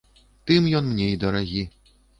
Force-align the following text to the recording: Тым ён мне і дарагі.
Тым 0.51 0.69
ён 0.81 0.89
мне 0.89 1.07
і 1.19 1.23
дарагі. 1.27 1.63